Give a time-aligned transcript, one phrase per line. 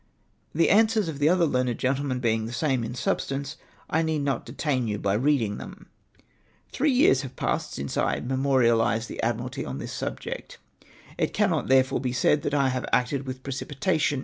[0.55, 3.57] The answers of the other learned gentlemen being the same in substance,
[3.87, 5.89] I need not detain you by reading them."
[6.73, 10.57] Three years have passed since I memorialised the Ad miralty on this subject;
[11.19, 14.19] it cannot therefore be said that I have acted with precipitation.